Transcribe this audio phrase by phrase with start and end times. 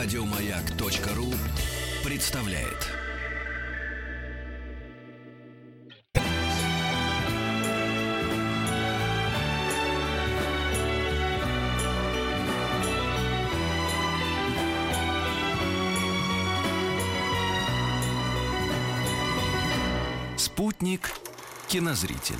[0.00, 1.34] Радиомаяк.ру
[2.04, 2.86] представляет.
[20.36, 21.10] Спутник
[21.66, 22.38] кинозрителя.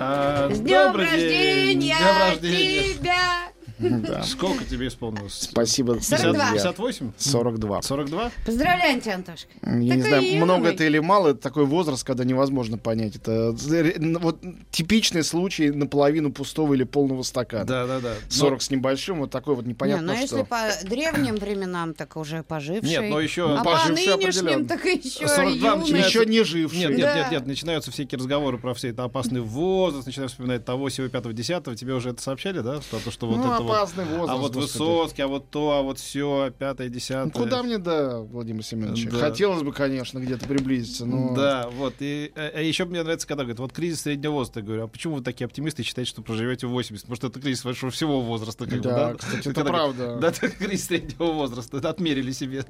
[0.00, 1.00] А, С днем день.
[1.00, 2.94] рождения Днем рождения.
[2.94, 3.41] тебя!
[3.82, 4.22] Да.
[4.22, 5.48] Сколько тебе исполнилось?
[5.50, 5.98] Спасибо.
[6.00, 6.32] 42.
[6.32, 6.50] друзья.
[6.72, 7.12] 58?
[7.16, 7.82] 42.
[7.82, 8.30] 42?
[8.46, 9.48] Поздравляем тебя, Антошка.
[9.62, 13.16] Я не знаю, много это или мало, это такой возраст, когда невозможно понять.
[13.16, 17.64] Это э, вот типичный случай наполовину пустого или полного стакана.
[17.64, 18.14] Да, да, да.
[18.28, 20.44] 40 с небольшим, вот такой вот Не, непонятно ну если что.
[20.44, 22.88] по древним временам, так уже поживший.
[22.88, 24.68] Нет, но еще а по поживший нынешним, определенно.
[24.68, 25.80] так еще 42 юный.
[25.80, 26.78] начинается- Еще не живший.
[26.78, 27.16] Нет, нет, Да.
[27.16, 31.32] нет, нет, начинаются всякие разговоры про все это опасный возраст, начинаешь вспоминать того, сего, пятого,
[31.34, 31.76] десятого.
[31.76, 32.80] Тебе уже это сообщали, да?
[32.90, 33.76] Про то, что вот ну, это вот...
[33.78, 34.30] опасный возраст.
[34.30, 34.82] А вот господи.
[34.82, 37.24] Высоцкий, а вот то, а вот все, пятое, десятое.
[37.24, 39.06] Ну, куда мне, да, Владимир Семенович?
[39.06, 39.18] Да.
[39.18, 41.34] Хотелось бы, конечно, где-то приблизиться, но...
[41.34, 41.94] Да, вот.
[42.00, 44.60] И, а еще мне нравится, когда говорят, вот кризис среднего возраста.
[44.60, 47.08] Я говорю, а почему вы такие оптимисты считаете, что проживете 80?
[47.08, 49.14] Может, это кризис вашего всего возраста, как бы, Да, да?
[49.14, 50.16] кстати, это Когда правда.
[50.20, 51.76] Да, это кризис среднего возраста.
[51.78, 52.64] Это отмерили себе.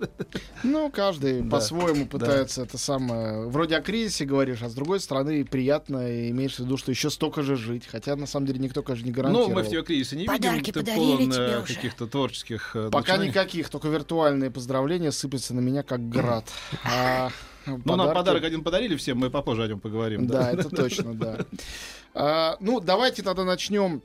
[0.62, 1.50] Ну, каждый Да.
[1.50, 3.46] по-своему пытается это самое.
[3.48, 7.10] Вроде о кризисе говоришь, а с другой стороны приятно и имеешь в виду, что еще
[7.10, 7.86] столько же жить.
[7.90, 9.50] Хотя на самом деле никто, конечно, не Ну, гарантировал.
[9.55, 10.72] мы в тебе кризиса не Подарки видим.
[10.72, 13.28] Ты подарили полон э, каких-то творческих э, Пока начинаний.
[13.28, 16.44] никаких, только виртуальные поздравления сыпятся на меня как град.
[16.84, 17.30] А
[17.66, 20.26] Ну, нам подарок один подарили всем, мы попозже о нем поговорим.
[20.26, 21.38] Да, это точно, да.
[22.14, 24.02] А, Ну, давайте тогда начнем.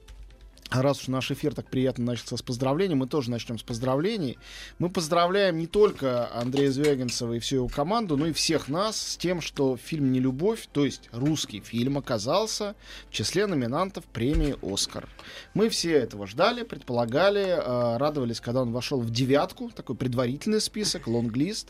[0.69, 4.37] Раз уж наш эфир так приятно начался с поздравлений, мы тоже начнем с поздравлений.
[4.79, 9.17] Мы поздравляем не только Андрея Звягинцева и всю его команду, но и всех нас с
[9.17, 12.75] тем, что фильм «Не любовь», то есть русский фильм, оказался
[13.09, 15.07] в числе номинантов премии «Оскар».
[15.53, 21.07] Мы все этого ждали, предполагали, э, радовались, когда он вошел в девятку, такой предварительный список,
[21.07, 21.69] лонглист.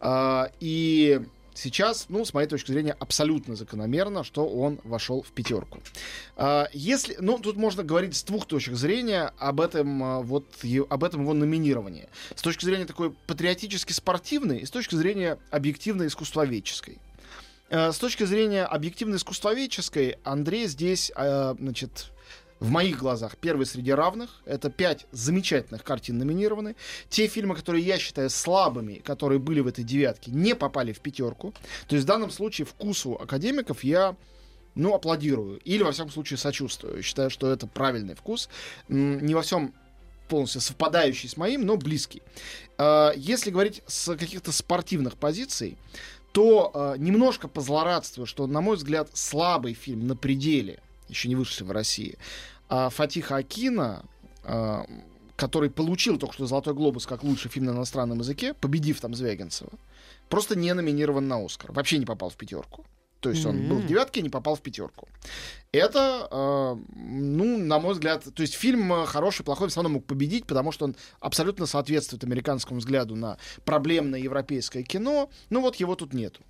[0.00, 1.20] А, И
[1.54, 5.80] сейчас, ну, с моей точки зрения, абсолютно закономерно, что он вошел в пятерку.
[6.36, 10.46] А, Если, ну, тут можно говорить с двух точек зрения об этом, а, вот,
[10.88, 12.08] об этом его номинировании.
[12.34, 16.98] С точки зрения такой патриотически спортивной и с точки зрения объективно искусствоведческой.
[17.70, 22.10] Э, С точки зрения объективно искусствоведческой, Андрей здесь, значит,
[22.62, 24.40] в моих глазах первый среди равных.
[24.44, 26.76] Это пять замечательных картин номинированы.
[27.08, 31.52] Те фильмы, которые я считаю слабыми, которые были в этой девятке, не попали в пятерку.
[31.88, 34.16] То есть в данном случае вкусу академиков я
[34.74, 35.58] ну, аплодирую.
[35.64, 37.02] Или, во всяком случае, сочувствую.
[37.02, 38.48] Считаю, что это правильный вкус.
[38.88, 39.74] Не во всем
[40.28, 42.22] полностью совпадающий с моим, но близкий.
[42.78, 45.76] А, Если говорить с каких-то спортивных позиций,
[46.30, 50.80] то а, немножко позлорадствую, что, на мой взгляд, слабый фильм на пределе,
[51.12, 52.18] еще не вышедший в России,
[52.68, 54.04] а, Фатиха Акина,
[54.44, 54.86] а,
[55.36, 59.70] который получил только что «Золотой глобус» как лучший фильм на иностранном языке, победив там Звягинцева,
[60.28, 61.72] просто не номинирован на «Оскар».
[61.72, 62.84] Вообще не попал в пятерку.
[63.22, 65.08] То есть он был в девятке не попал в пятерку.
[65.70, 70.06] Это, э, ну, на мой взгляд, то есть фильм э, хороший, плохой, все равно мог
[70.06, 75.30] победить, потому что он абсолютно соответствует американскому взгляду на проблемное европейское кино.
[75.50, 76.42] Ну вот его тут нету.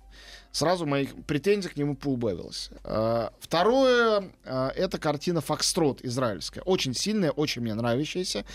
[0.53, 2.69] Сразу моих претензий к нему поубавилось.
[2.83, 6.61] Э, Второе, э, это картина «Фокстрот» израильская.
[6.61, 8.45] Очень сильная, очень мне нравящаяся.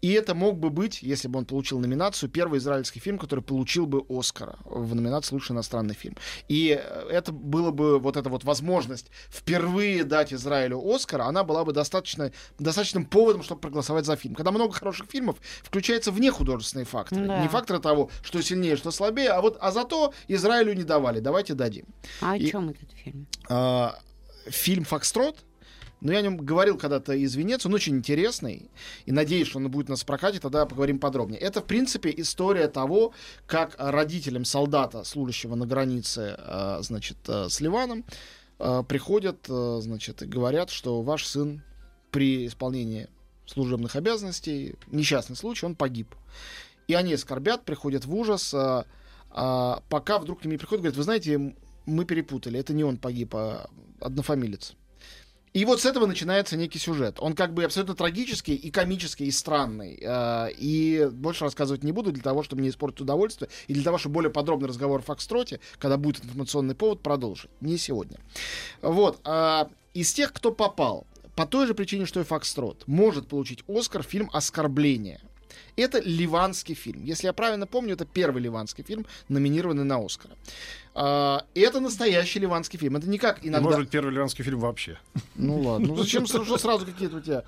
[0.00, 3.86] И это мог бы быть, если бы он получил номинацию, первый израильский фильм, который получил
[3.86, 6.16] бы Оскара в номинации «Лучший иностранный фильм».
[6.46, 11.64] И э, это было бы вот эта вот возможность впервые дать Израилю Оскар, она была
[11.64, 12.30] бы достаточно,
[12.60, 14.36] достаточным поводом, чтобы проголосовать за фильм.
[14.36, 17.26] Когда много хороших фильмов, включаются вне художественные факторы.
[17.26, 17.42] Да.
[17.42, 21.07] Не факторы того, что сильнее, что слабее, а вот а зато Израилю не давали.
[21.16, 21.86] Давайте дадим.
[22.20, 23.26] А о чем этот фильм?
[23.48, 23.98] А,
[24.48, 25.44] фильм «Фокстрот»,
[26.00, 28.70] ну, я о нем говорил когда-то из Венеции, он очень интересный,
[29.04, 31.40] и надеюсь, что он будет у нас в прокате, тогда поговорим подробнее.
[31.40, 33.12] Это, в принципе, история того,
[33.46, 38.04] как родителям солдата, служащего на границе, а, значит, а, с Ливаном,
[38.58, 41.62] а, приходят, а, значит, и говорят, что ваш сын
[42.12, 43.08] при исполнении
[43.46, 46.14] служебных обязанностей, несчастный случай, он погиб.
[46.86, 48.54] И они скорбят, приходят в ужас,
[49.30, 51.54] а, пока вдруг к ним приходят, говорят, вы знаете,
[51.86, 53.68] мы перепутали, это не он погиб, а
[54.00, 54.74] однофамилец.
[55.54, 57.16] И вот с этого начинается некий сюжет.
[57.20, 59.98] Он как бы абсолютно трагический и комический, и странный.
[60.06, 63.98] А, И больше рассказывать не буду для того, чтобы не испортить удовольствие, и для того,
[63.98, 67.50] чтобы более подробный разговор о Фокстроте, когда будет информационный повод, продолжить.
[67.60, 68.18] Не сегодня.
[68.82, 69.20] Вот.
[69.24, 74.02] а, Из тех, кто попал, по той же причине, что и Фокстрот, может получить Оскар
[74.02, 75.20] фильм «Оскорбление».
[75.76, 77.04] Это ливанский фильм.
[77.04, 80.32] Если я правильно помню, это первый ливанский фильм, номинированный на Оскар.
[80.94, 82.96] А, и это настоящий ливанский фильм.
[82.96, 83.60] Это не как иногда...
[83.60, 84.98] Может быть, первый ливанский фильм вообще.
[85.36, 85.88] Ну ладно.
[85.88, 87.44] Ну зачем сразу какие-то у тебя...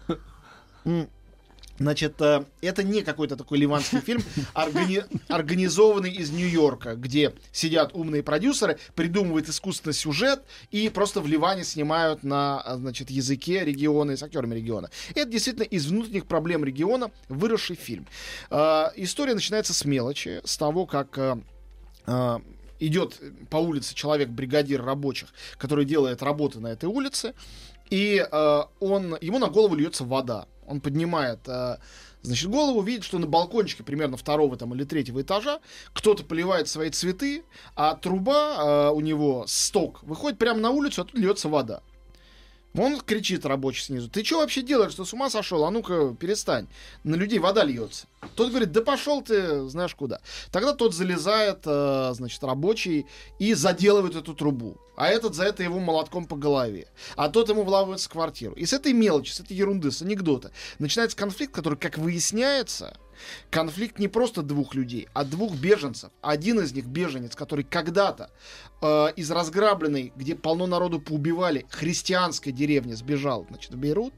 [1.81, 4.23] Значит, э, это не какой-то такой ливанский фильм,
[4.55, 11.65] органи- организованный из Нью-Йорка, где сидят умные продюсеры, придумывают искусственный сюжет и просто в Ливане
[11.65, 14.91] снимают на, а, значит, языке региона и с актерами региона.
[15.15, 18.06] Это действительно из внутренних проблем региона выросший фильм.
[18.50, 21.37] Э, История начинается с мелочи, с того, как э,
[22.06, 22.38] э,
[22.79, 23.19] идет
[23.49, 27.32] по улице человек-бригадир рабочих, который делает работы на этой улице,
[27.88, 30.47] и э, он, ему на голову льется вода.
[30.70, 31.78] Он поднимает, э,
[32.22, 35.61] значит, голову, видит, что на балкончике примерно второго там, или третьего этажа
[35.93, 37.43] кто-то поливает свои цветы,
[37.75, 41.82] а труба э, у него, сток, выходит прямо на улицу, а тут льется вода.
[42.78, 45.64] Он кричит рабочий снизу, ты что вообще делаешь, что с ума сошел?
[45.64, 46.69] А ну-ка, перестань.
[47.02, 48.06] На людей вода льется.
[48.37, 50.20] Тот говорит, да пошел ты знаешь куда.
[50.52, 53.06] Тогда тот залезает, э, значит, рабочий
[53.40, 54.76] и заделывает эту трубу.
[55.00, 56.87] А этот за это его молотком по голове.
[57.17, 58.52] А тот ему вламывается в квартиру.
[58.52, 62.99] И с этой мелочи, с этой ерунды, с анекдота начинается конфликт, который, как выясняется,
[63.50, 66.11] конфликт не просто двух людей, а двух беженцев.
[66.20, 68.31] Один из них беженец, который когда-то
[68.82, 74.12] э, из разграбленной, где полно народу поубивали, христианской деревни сбежал, значит, в Бейрут.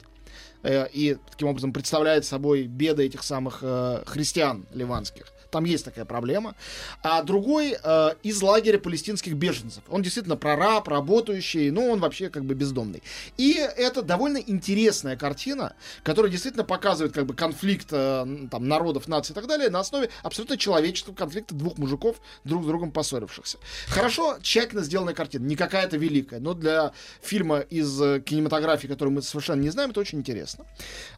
[0.65, 5.27] э, и таким образом представляет собой беды этих самых э, христиан ливанских.
[5.53, 6.55] Там есть такая проблема.
[7.03, 9.85] А другой э, из лагеря палестинских беженцев.
[9.89, 13.03] Он действительно прораб, работающий, но он вообще как бы бездомный.
[13.37, 19.33] И это довольно интересная картина, которая действительно показывает как бы конфликт э, там, народов, наций
[19.33, 23.59] и так далее на основе абсолютно человеческого конфликта двух мужиков, друг с другом поссорившихся.
[23.89, 29.21] Хорошо, тщательно сделанная картина, не какая-то великая, но для фильма из э, кинематографии, который мы
[29.21, 30.65] совершенно не знаем, это очень интересно.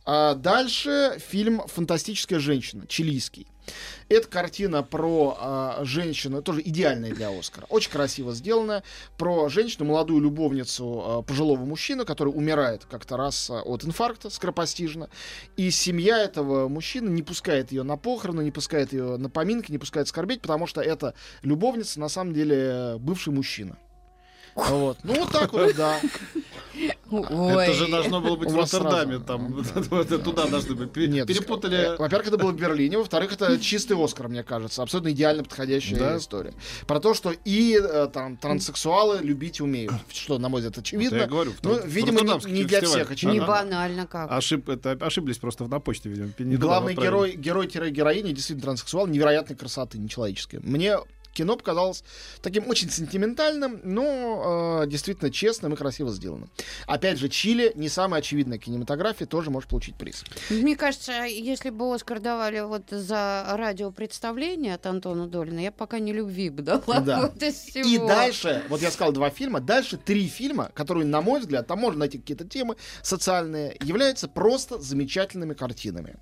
[0.05, 3.47] А дальше фильм «Фантастическая женщина», чилийский.
[4.09, 8.83] Это картина про а, женщину, тоже идеальная для Оскара, очень красиво сделанная,
[9.17, 15.09] про женщину, молодую любовницу а, пожилого мужчины, который умирает как-то раз а, от инфаркта скоропостижно,
[15.57, 19.79] и семья этого мужчины не пускает ее на похороны, не пускает ее на поминки, не
[19.79, 23.77] пускает скорбеть, потому что эта любовница на самом деле бывший мужчина.
[24.55, 24.99] Вот.
[25.03, 26.01] Ну, вот так вот, да.
[27.11, 27.65] Ой.
[27.65, 29.19] Это же должно было быть в Роттердаме.
[29.21, 29.65] Там,
[30.25, 30.93] туда должны быть.
[30.93, 31.95] Перепутали.
[31.95, 34.83] э, Во-первых, это было в Берлине, во-вторых, это чистый Оскар, мне кажется.
[34.83, 36.17] Абсолютно идеально подходящая Да.
[36.19, 36.53] история.
[36.87, 39.93] Про то, что и э, там транссексуалы любить умеют.
[40.13, 41.17] Что, на мой взгляд, очевидно.
[41.17, 43.47] я говорю, в Ну, видимо, не, не для всех, Не очевидно.
[43.47, 44.31] банально как.
[44.33, 46.31] Ошиб, это, ошиблись просто на почте, видимо.
[46.39, 50.61] не Главный герой, герой-героиня действительно транссексуал, невероятной красоты, нечеловеческой.
[50.61, 50.99] Мне
[51.35, 52.05] кино показалось
[52.41, 56.51] таким очень сентиментальным, но э, действительно честным и красиво сделанным.
[56.87, 60.25] Опять же, Чили не самая очевидная кинематография, тоже может получить приз.
[60.49, 66.13] Мне кажется, если бы Оскар давали вот за радиопредставление от Антона Долина, я пока не
[66.13, 67.01] любви бы дала.
[67.01, 67.33] Да.
[67.75, 71.81] И дальше, вот я сказал два фильма, дальше три фильма, которые, на мой взгляд, там
[71.81, 76.17] можно найти какие-то темы социальные, являются просто замечательными картинами.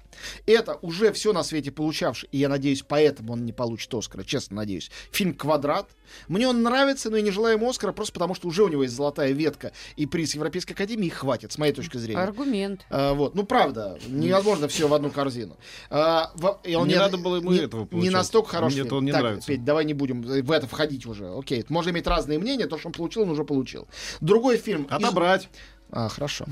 [0.46, 4.56] Это уже все на свете получавший, и я надеюсь, поэтому он не получит Оскара, честно
[4.56, 4.90] надеюсь.
[5.10, 5.88] Фильм «Квадрат».
[6.28, 8.82] Мне он нравится, но я не желаю ему Оскара, просто потому что уже у него
[8.82, 12.20] есть золотая ветка и приз Европейской Академии, и хватит, с моей точки зрения.
[12.20, 12.84] Аргумент.
[12.90, 15.56] А, вот, ну правда, невозможно все в одну корзину.
[15.88, 18.12] А, в- и он Не надо было ему не, этого Не получать.
[18.12, 18.80] настолько хороший.
[18.80, 19.46] Мне-то он не так, нравится.
[19.48, 21.28] Петь, давай не будем в это входить уже.
[21.34, 23.88] Окей, можно иметь разные мнения, то, что он получил, он уже получил.
[24.20, 24.82] Другой фильм.
[24.84, 25.48] из- Отобрать.
[25.90, 26.44] А, хорошо.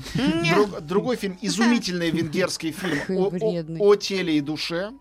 [0.53, 4.91] Друг- другой фильм, изумительный венгерский фильм о, о- о теле и душе.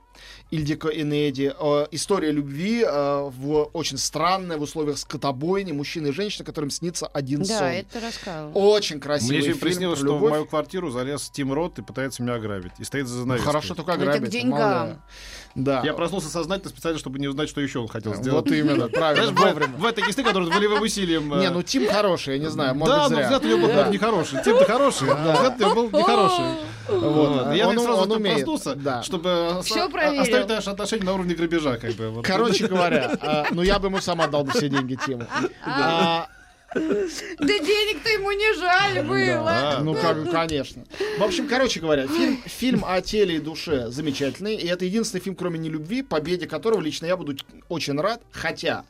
[0.51, 1.53] Ильдико Энеди.
[1.59, 7.07] Э, История любви э, в очень странной, в условиях скотобойни, мужчины и женщины, которым снится
[7.07, 7.59] один сон.
[7.59, 8.53] Да, это рассказывал.
[8.69, 10.31] Очень красивый Мне фильм приснилось, про что в любовь.
[10.31, 12.73] мою квартиру залез Тим Рот и пытается меня ограбить.
[12.79, 13.47] И стоит за Ну, занавеской.
[13.47, 14.31] хорошо, только Это к ограбить.
[14.31, 15.01] деньгам.
[15.57, 15.83] Да.
[15.85, 18.45] Я проснулся сознательно специально, чтобы не узнать, что еще он хотел сделать.
[18.47, 19.69] Вот именно, правильно, вовремя.
[19.75, 21.33] бывают такие сны, которые волевым усилием...
[21.35, 23.69] э, Не, ну Тим хороший, я не знаю, может да, но взгляд у него был
[23.69, 23.89] Да.
[23.89, 24.43] нехороший.
[24.45, 26.45] Тим-то хороший, а взгляд у него был нехороший.
[26.89, 27.55] Вот.
[27.55, 29.03] Я Он- сразу он умеет, проснулся, да.
[29.03, 29.67] чтобы ос-
[30.17, 30.23] Проверил.
[30.23, 31.77] оставить наши отношения на уровне грабежа.
[31.77, 32.11] Как бы.
[32.11, 32.27] Вот.
[32.27, 35.27] Короче говоря, а, ну я бы ему сам отдал бы все деньги Тиму.
[35.65, 36.27] А,
[36.75, 36.81] Да
[37.59, 39.45] денег-то ему не жаль было.
[39.45, 39.81] Да.
[39.83, 40.85] Ну, как, конечно.
[41.19, 44.55] В общем, короче говоря, фильм, фильм о теле и душе замечательный.
[44.55, 47.37] И это единственный фильм, кроме «Нелюбви», победе которого лично я буду
[47.69, 48.23] очень рад.
[48.31, 48.85] Хотя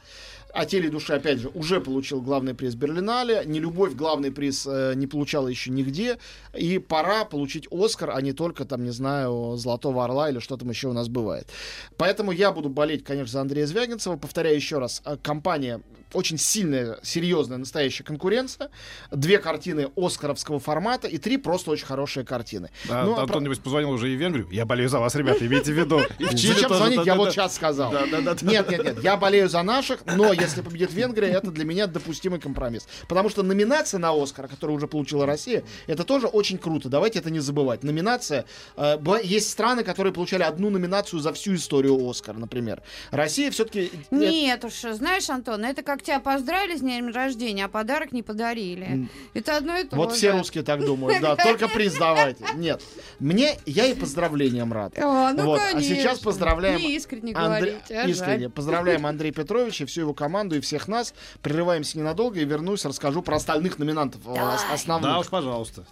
[0.52, 3.42] о теле и душе, опять же, уже получил главный приз Берлинале.
[3.46, 6.18] Нелюбовь главный приз э, не получала еще нигде.
[6.54, 10.70] И пора получить Оскар, а не только, там, не знаю, Золотого Орла или что там
[10.70, 11.48] еще у нас бывает.
[11.96, 14.16] Поэтому я буду болеть, конечно, за Андрея Звягинцева.
[14.16, 15.80] Повторяю еще раз, э, компания
[16.12, 18.70] очень сильная, серьезная, настоящая конкуренция.
[19.10, 22.70] Две картины Оскаровского формата и три просто очень хорошие картины.
[22.88, 24.48] А, Ну, а Антон, про- небось, позвонил уже и в Венгрию.
[24.50, 26.00] Я болею за вас, ребята, имейте в виду.
[26.18, 27.04] Зачем звонить?
[27.04, 27.90] Я вот сейчас сказал.
[27.92, 28.46] Да, да, да, да.
[28.46, 29.04] Нет, нет, нет.
[29.04, 32.86] Я болею за наших, но если победит Венгрия, это для меня допустимый компромисс.
[33.08, 36.88] Потому что номинация на Оскар, которую уже получила Россия, это тоже очень круто.
[36.88, 37.82] Давайте это не забывать.
[37.82, 38.44] Номинация...
[38.76, 42.82] э, есть страны, которые получали одну номинацию за всю историю Оскара, например.
[43.10, 43.90] Россия все-таки...
[44.10, 49.08] Нет уж, знаешь, Антон, это как тебя поздравили с днем рождения, а подарок не подарили.
[49.34, 50.16] Это одно и то Вот же.
[50.16, 52.44] все русские так думают, да, только приз давайте.
[52.54, 52.82] Нет,
[53.18, 54.98] мне, я и поздравлениям рад.
[54.98, 58.10] А, ну, Вот, а сейчас поздравляем Не искренне Андре- говорите, а жаль.
[58.10, 58.48] Искренне.
[58.60, 61.14] Поздравляем Андрея Петровича, всю его команду и всех нас.
[61.42, 65.10] Прерываемся ненадолго и вернусь, расскажу про остальных номинантов э, ос- основных.
[65.10, 65.84] Да уж, пожалуйста.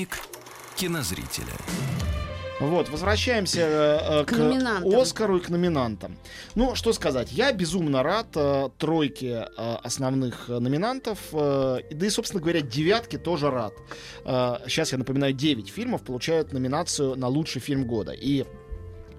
[0.00, 0.22] Спутник
[0.76, 1.52] кинозрителя.
[2.58, 4.84] Вот, возвращаемся э, э, К к.
[4.94, 6.16] Оскару и к номинантам.
[6.54, 12.10] Ну, что сказать, я безумно рад э, тройке э, основных э, номинантов, э, да и,
[12.10, 13.74] собственно говоря, девятки тоже рад.
[14.24, 18.12] сейчас я напоминаю, 9 фильмов получают номинацию на лучший фильм года.
[18.12, 18.46] И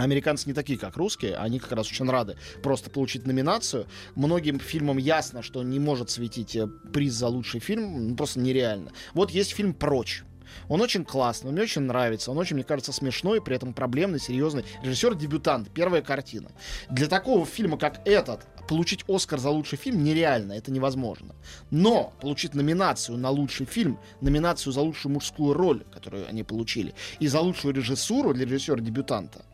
[0.02, 3.86] Американцы не такие, как русские, они как раз очень рады просто получить номинацию.
[4.16, 8.92] Многим фильмам ясно, что не может светить э, приз за лучший фильм, ну, просто нереально.
[9.14, 10.24] Вот есть фильм «Прочь».
[10.68, 14.20] Он очень классный, он мне очень нравится, он очень, мне кажется, смешной, при этом проблемный,
[14.20, 14.66] серьезный.
[14.84, 16.52] Режиссер-дебютант, первая картина.
[16.90, 21.36] Для такого фильма, как этот, получить Оскар за лучший фильм нереально, это невозможно.
[21.72, 27.28] Но получить номинацию на лучший фильм, номинацию за лучшую мужскую роль, которую они получили, и
[27.28, 29.46] за лучшую режиссуру для режиссера-дебютанта,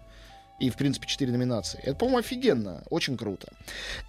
[0.59, 1.79] и, в принципе, четыре номинации.
[1.83, 2.83] Это, по-моему, офигенно.
[2.89, 3.51] Очень круто.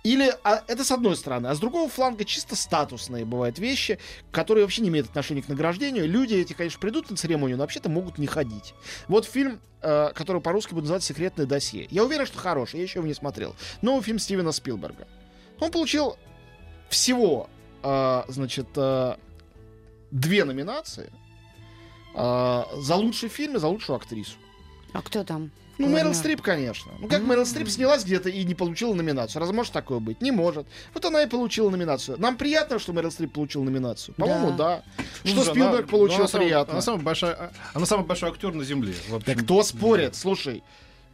[0.02, 1.48] Или а, это с одной стороны.
[1.48, 3.98] А с другого фланга чисто статусные бывают вещи,
[4.30, 6.08] которые вообще не имеют отношения к награждению.
[6.08, 8.74] Люди эти, конечно, придут на церемонию, но вообще-то могут не ходить.
[9.08, 11.86] Вот фильм, э, который по-русски будет называться «Секретное досье».
[11.90, 13.54] Я уверен, что хороший, я еще его не смотрел.
[13.82, 15.06] Новый фильм Стивена Спилберга.
[15.60, 16.16] Он получил
[16.88, 17.50] всего,
[17.82, 19.16] э, значит, э,
[20.10, 21.12] две номинации
[22.14, 24.36] э, за лучший фильм и за лучшую актрису.
[24.92, 25.50] А кто там?
[25.78, 25.86] Ну.
[25.86, 26.90] Мэрил Стрип, конечно.
[26.98, 29.38] Ну, как Мэрил Стрип снялась где-то и не получила номинацию?
[29.38, 30.20] Разве может такое быть?
[30.20, 30.66] Не может.
[30.92, 32.18] Вот она и получила номинацию.
[32.18, 34.14] Нам приятно, что Мэрил Стрип получила номинацию.
[34.16, 34.82] По-моему, да.
[34.96, 36.72] Ну, Что слушай, Спилберг она- получил, ну, она самая- приятно.
[36.72, 38.92] Она самый большой, а- она самый большой актер на Земле.
[39.08, 40.16] в Да кто спорит?
[40.16, 40.64] Слушай,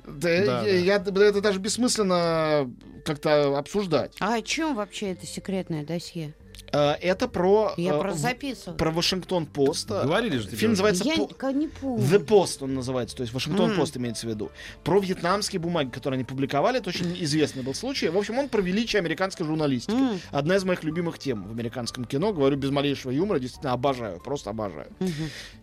[0.06, 2.70] да, Да, я, я- это даже бессмысленно
[3.04, 4.16] как-то обсуждать.
[4.20, 6.32] А о чем вообще это секретное досье?
[6.72, 8.76] Э, Это про, Я э, просто записываю.
[8.78, 9.88] про Вашингтон Пост.
[9.88, 12.04] Говорили же тебе Фильм называется Я «По- никогда не помню.
[12.04, 13.74] The Post он называется, то есть Вашингтон.
[13.76, 14.50] Пост имеется в виду.
[14.82, 18.08] Про вьетнамские бумаги, которые они публиковали, это очень известный был случай.
[18.08, 19.96] В общем, он про величие американской журналистики.
[20.30, 22.32] Одна из моих любимых тем в американском кино.
[22.32, 24.88] Говорю без малейшего юмора, действительно обожаю, просто обожаю.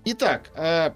[0.06, 0.92] Итак, э,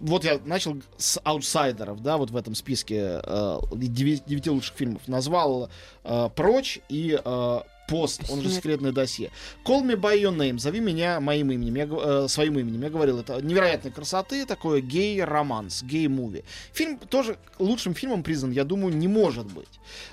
[0.00, 5.06] вот я начал с аутсайдеров, да, вот в этом списке э, девяти лучших фильмов.
[5.06, 5.70] Назвал
[6.04, 9.30] э, «Прочь» и э, пост, он же секретное досье.
[9.64, 12.82] Call me by your name, зови меня моим именем, я, э, своим именем.
[12.82, 16.44] Я говорил, это невероятной красоты, такое гей-романс, гей-муви.
[16.72, 19.68] Фильм тоже лучшим фильмом признан, я думаю, не может быть.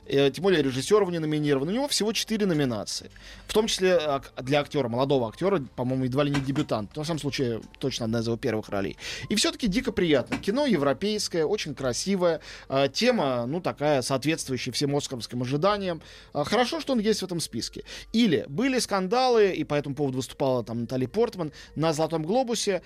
[0.06, 1.68] Э, тем более режиссер его не номинирован.
[1.68, 3.10] У него всего четыре номинации.
[3.48, 6.92] В том числе ак- для актера, молодого актера, по-моему, едва ли не дебютант.
[6.96, 8.98] Но, в самом случае, точно одна из его первых ролей.
[9.30, 10.38] И все-таки дико приятно.
[10.38, 12.40] Кино европейское, очень красивое.
[12.70, 16.02] э, тема, ну, такая, соответствующая всем оскаровским ожиданиям.
[16.34, 17.63] Э, хорошо, что он есть в этом списке.
[18.12, 22.82] Или были скандалы, и по этому поводу выступала там Натали Портман на «Золотом глобусе»,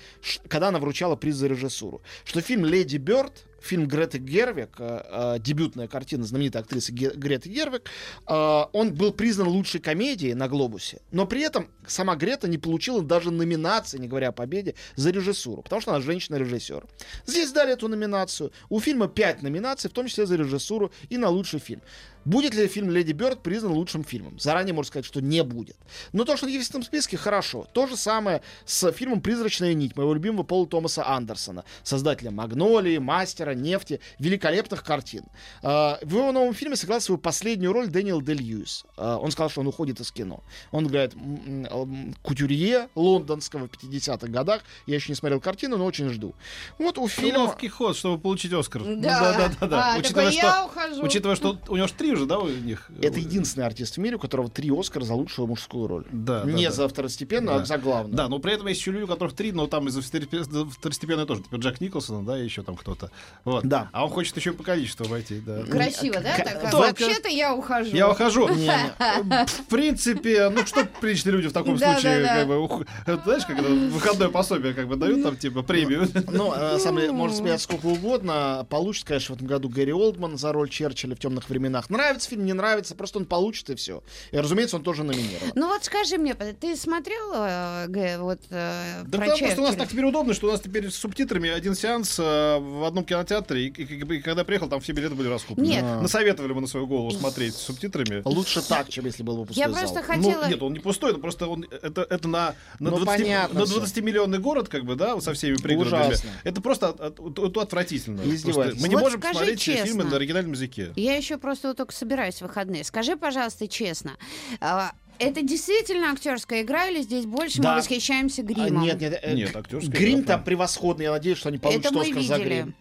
[0.47, 2.01] когда она вручала приз за режиссуру.
[2.25, 7.49] Что фильм «Леди Бёрд», фильм Греты Гервик, э, э, дебютная картина знаменитой актрисы Ге- Греты
[7.49, 7.89] Гервик,
[8.27, 13.01] э, он был признан лучшей комедией на «Глобусе», но при этом сама Грета не получила
[13.01, 16.85] даже номинации, не говоря о победе, за режиссуру, потому что она женщина-режиссер.
[17.25, 18.51] Здесь дали эту номинацию.
[18.69, 21.81] У фильма 5 номинаций, в том числе за режиссуру и на лучший фильм.
[22.27, 24.37] Будет ли фильм «Леди Бёрд» признан лучшим фильмом?
[24.37, 25.77] Заранее можно сказать, что не будет.
[26.11, 27.65] Но то, что он есть в этом списке, хорошо.
[27.71, 33.51] То же самое с фильмом «Призрачная нить» моего любимого Пола Томаса Андерсона, создателя «Магнолии», «Мастера»,
[33.51, 35.23] «Нефти», великолепных картин.
[35.63, 38.83] А, В его новом фильме сыграл свою последнюю роль Дэниел Де Льюис.
[38.97, 40.43] А, Он сказал, что он уходит из кино.
[40.71, 44.63] Он играет м, кутюрье лондонского в 50-х годах.
[44.85, 46.35] Я еще не смотрел картину, но очень жду.
[46.77, 47.37] Вот у фильма...
[47.43, 48.81] Ловкий ход, чтобы получить Оскар.
[48.83, 49.19] Ну Да.
[49.37, 49.93] да, да, да.
[49.93, 51.03] А, Учитывая, такой, что, я ухожу.
[51.05, 52.89] учитывая, что у него же три уже, да, у них?
[53.01, 56.05] Это единственный артист в мире, у которого три Оскара за лучшую мужскую роль.
[56.11, 56.71] Да, да, Не да.
[56.71, 57.63] за второстепенную, Да.
[57.63, 58.15] а за главную.
[58.15, 61.43] Да, но при этом есть еще люди, у которых три, но там из-за второстепенной тоже.
[61.43, 63.11] Типа Джек Николсон, да, и еще там кто-то.
[63.45, 63.63] Вот.
[63.65, 63.89] Да.
[63.93, 65.63] А он хочет еще по количеству обойти, да.
[65.63, 66.33] Красиво, да?
[66.37, 67.95] К- Так, а Вообще-то я ухожу.
[67.95, 68.47] Я ухожу.
[68.97, 72.35] В принципе, ну что приличные люди в таком Да, случае, да, да.
[72.39, 76.07] как бы, знаешь, как это, выходное пособие, как бы дают там, типа, премию.
[76.31, 78.65] Ну, э, на самом деле, можно смеяться сколько угодно.
[78.69, 81.89] Получит, конечно, в этом году Гэри Олдман за роль Черчилля в темных временах.
[81.89, 84.03] Нравится фильм, не нравится, просто он получит и все.
[84.31, 85.51] И, разумеется, он тоже номинирован.
[85.55, 89.75] Ну вот скажи мне, ты смотрел э, вот э, Да про потому что у нас
[89.75, 92.23] так теперь удобно, что у нас теперь с субтитрами один сеанс э,
[92.59, 95.67] в одном кинотеатре, и, и- и когда приехал, там все билеты были раскуплены.
[95.67, 95.83] Нет.
[95.83, 96.01] А.
[96.01, 98.21] Насоветовали мы на свою голову смотреть с субтитрами.
[98.25, 99.79] Лучше так, чем если был бы пустой Я зал.
[99.79, 100.43] просто хотела...
[100.43, 103.59] Ну, нет, он не пустой, но просто он, это, это на, на, Ну, 20, понятно
[103.59, 103.81] на всё.
[103.83, 106.07] 20-миллионный город, как бы, да, со всеми пригородами.
[106.09, 106.29] Ужасно.
[106.43, 108.21] Это просто от- от- от- от- отвратительно.
[108.21, 110.03] Просто Мы не Вот можем посмотреть все фильмы честно.
[110.11, 110.93] на оригинальном языке.
[110.95, 112.83] Я еще просто вот только собираюсь в выходные.
[112.83, 114.17] Скажи, пожалуйста, честно,
[114.59, 117.71] а, это действительно актерская игра или здесь больше Да.
[117.71, 118.83] мы восхищаемся А, гримом?
[118.83, 121.05] Нет, нет, э, Нет, актерская Грим игра, там превосходный.
[121.05, 122.49] Я надеюсь, что они получат Это мы Оскар за видели.
[122.49, 122.75] грим.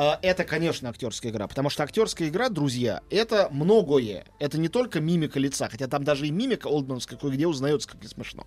[0.00, 4.26] А, Это, конечно, актерская игра, потому что актерская игра, друзья, это многое.
[4.38, 8.08] Это не только мимика лица, хотя там даже и мимика Олдмановская кое-где узнается, как не
[8.08, 8.46] смешно.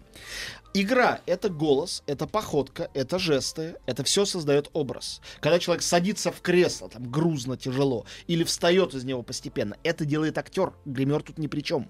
[0.73, 5.19] Игра— это голос, это походка, это жесты, это все создает образ.
[5.41, 10.37] Когда человек садится в кресло, там грузно, тяжело, или встает из него постепенно, это делает
[10.37, 10.71] актер.
[10.85, 11.89] Гример тут ни при чем.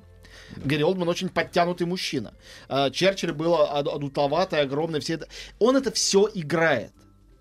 [0.58, 2.34] Гэри Олдман очень подтянутый мужчина.
[2.68, 5.02] А, Черчилль был ад- адутоватый, огромный.
[5.02, 5.28] Все это...
[5.60, 6.94] Он это все играет.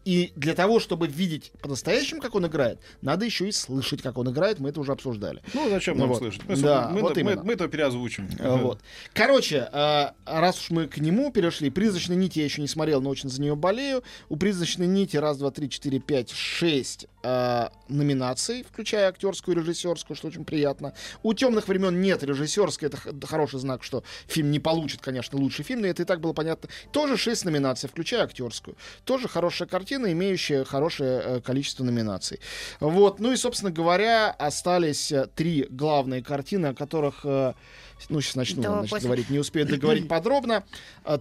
[0.04, 4.30] И для того, чтобы видеть по-настоящему, как он играет, надо еще и слышать, как он
[4.30, 4.59] играет.
[4.59, 5.42] Мы это уже обсуждали.
[5.52, 6.19] Ну, зачем Ну нам вот.
[6.19, 6.42] слышать?
[6.49, 8.28] Мы, Да, мы, вот мы, мы это переозвучим.
[8.38, 8.80] А, Вот.
[9.12, 13.11] Короче, а, раз уж мы к нему перешли, «Призрачной нити» я еще не смотрел, но
[13.11, 14.02] очень за нее болею.
[14.28, 20.16] У «Призрачной нити» раз, два, три, четыре, пять, шесть а, номинаций, включая актерскую и режиссерскую,
[20.16, 20.95] что очень приятно.
[21.23, 25.83] У «Темных времен» нет режиссерской, это хороший знак, что фильм не получит, конечно, лучший фильм,
[25.83, 26.71] но это и так было понятно.
[26.90, 28.76] Тоже шесть номинаций, включая актерскую.
[29.04, 32.41] Тоже хорошая картина, имеющая хорошее э, количество номинаций.
[32.81, 33.19] Вот.
[33.21, 37.55] Ну и, собственно говоря, остались э, три главные картины, о которых э,
[38.09, 40.65] ну, сейчас начну Да, значит, после- говорить, не успею договорить подробно.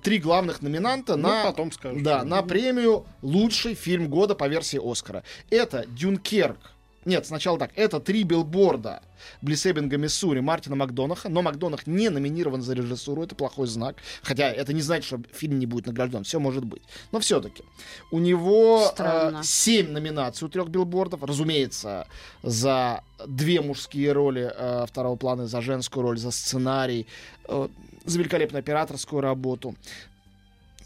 [0.03, 2.01] Три главных номинанта Ну, на, потом скажешь.
[2.03, 5.23] да, на премию «Лучший фильм года» по версии Оскара.
[5.49, 6.57] Это «Дюнкерк».
[7.05, 7.71] Нет, сначала так.
[7.75, 9.01] Это «Три билборда»
[9.41, 11.29] Блисебинга, Миссури, Мартина Макдонаха.
[11.29, 13.23] Но Макдонах не номинирован за режиссуру.
[13.23, 13.95] Это плохой знак.
[14.21, 16.23] Хотя это не значит, что фильм не будет награжден.
[16.23, 16.81] Все может быть.
[17.11, 17.63] Но все-таки.
[18.11, 21.23] У него э, семь номинаций у трех билбордов.
[21.23, 22.07] Разумеется,
[22.43, 27.07] за две мужские роли э, второго плана, за женскую роль, за сценарий,
[27.47, 27.67] э,
[28.05, 29.75] за великолепную операторскую работу.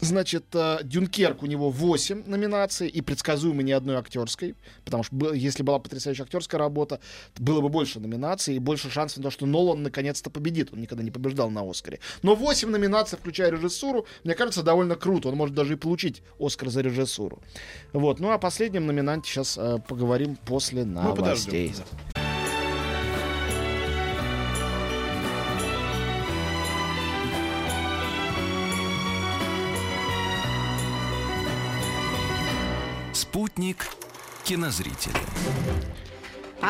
[0.04, 5.62] Значит, э, Дюнкерк у него 8 номинаций и предсказуемо ни одной актерской, потому что если
[5.62, 7.00] была потрясающая актерская работа,
[7.38, 10.72] было бы больше номинаций и больше шансов на то, что Нолан наконец-то победит.
[10.72, 12.00] Он никогда не побеждал на Оскаре.
[12.22, 15.28] Но 8 номинаций, включая режиссуру, мне кажется, довольно круто.
[15.28, 17.42] Он может даже и получить Оскар за режиссуру.
[17.92, 18.20] Вот.
[18.20, 21.68] Ну, о последнем номинанте сейчас э, поговорим после Мы новостей.
[21.70, 22.13] подождем.
[33.74, 33.90] Спутник
[34.44, 35.20] кинозрителя.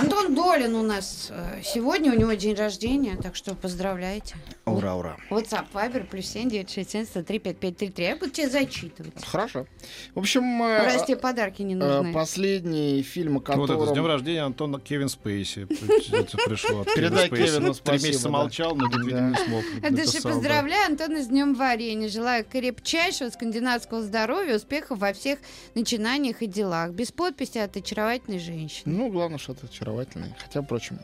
[0.00, 4.34] Антон Долин у нас э, сегодня, у него день рождения, так что поздравляйте.
[4.64, 5.16] Ура, ура.
[5.30, 8.04] WhatsApp, Viber, плюс 7, 967, 103, 5533.
[8.04, 9.24] Я буду тебе зачитывать.
[9.24, 9.66] Хорошо.
[10.14, 12.12] В общем, э, Раз тебе подарки не э, нужны.
[12.12, 15.66] последний фильм, о Вот это, с днем рождения Антона Кевин Спейси.
[15.66, 17.28] Пришло Передай.
[17.28, 18.30] Кевину Три спасибо, месяца да.
[18.30, 19.64] молчал, но, видимо, не смог.
[19.94, 20.28] Да.
[20.28, 22.08] поздравляю Антона с Днем Варенья.
[22.08, 25.38] Желаю крепчайшего скандинавского здоровья, успехов во всех
[25.74, 26.90] начинаниях и делах.
[26.90, 28.94] Без подписи от очаровательной женщины.
[28.94, 30.34] Ну, главное, что это очаровательный.
[30.42, 30.98] Хотя, впрочем,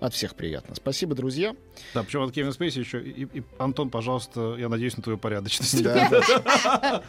[0.00, 0.74] от всех приятно.
[0.74, 1.54] Спасибо, друзья.
[1.94, 3.02] Да, причем от Кевина Спейси еще.
[3.02, 5.82] И, и, Антон, пожалуйста, я надеюсь на твою порядочность.
[5.82, 7.02] Да.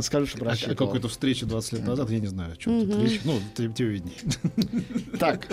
[0.00, 0.76] Скажи, что О рассчитывал.
[0.76, 2.88] какой-то встрече 20 лет назад, я не знаю, о чем.
[3.24, 4.16] Ну, ты- тебе виднее.
[5.18, 5.46] Так,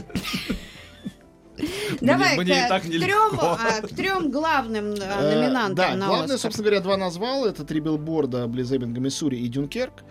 [2.01, 3.05] Давай мне к, нелегко.
[3.05, 6.39] трем, а, к трем главным э, э, номинантам Да, на главное, Оскар.
[6.39, 7.45] собственно говоря, два назвал.
[7.45, 10.03] Это три билборда Близебинга, Миссури и Дюнкерк.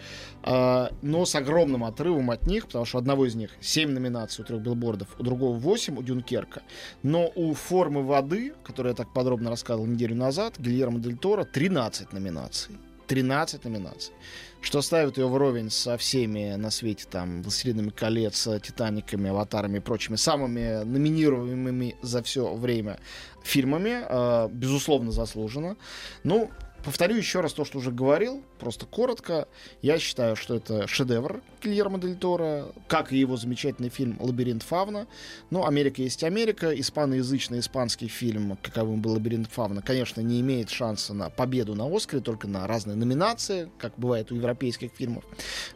[0.42, 4.42] А, Но с огромным отрывом от них, потому что у одного из них 7 номинаций
[4.44, 6.62] у трех билбордов, у другого 8 у Дюнкерка.
[7.02, 12.12] Но у «Формы воды», которую я так подробно рассказывал неделю назад, Гильермо Дель Торо, 13
[12.12, 12.76] номинаций.
[13.06, 14.14] 13 номинаций.
[14.60, 20.16] Что ставит ее вровень со всеми на свете, там, «Властелинами колец», «Титаниками», «Аватарами» и прочими
[20.16, 22.98] самыми номинируемыми за все время
[23.42, 24.04] фильмами.
[24.08, 25.76] Э, безусловно, заслуженно.
[26.22, 26.50] Ну,
[26.85, 29.49] Повторю еще раз то, что уже говорил, просто коротко.
[29.81, 35.07] Я считаю, что это шедевр Гильермо Дель Торо, как и его замечательный фильм «Лабиринт Фавна».
[35.49, 41.14] Ну, «Америка есть Америка», испаноязычный испанский фильм, каковым был «Лабиринт Фавна», конечно, не имеет шанса
[41.14, 45.25] на победу на Оскаре, только на разные номинации, как бывает у европейских фильмов.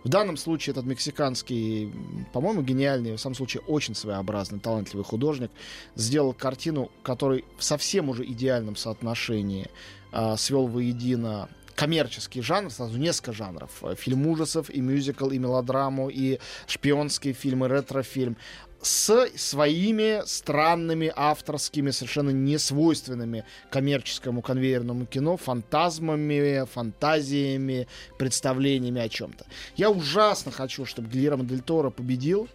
[0.05, 1.91] В данном случае этот мексиканский,
[2.35, 5.51] по-моему, гениальный, в самом случае, очень своеобразный, талантливый художник
[5.95, 9.71] сделал картину, который в совсем уже идеальном соотношении
[10.13, 13.71] а, свел воедино коммерческий жанр, сразу несколько жанров.
[13.83, 18.37] Э, Фильм ужасов, и мюзикл, и мелодраму, и шпионские фильмы, ретро-фильм
[18.83, 27.87] с своими странными авторскими, совершенно несвойственными коммерческому конвейерному кино, фантазмами, фантазиями,
[28.19, 29.47] представлениями о чем-то.
[29.77, 32.49] Я ужасно хочу, чтобы Гильермо Дель Торо победил